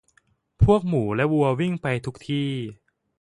[0.63, 2.49] พวกหมูและวัววิ่งไปทุกที่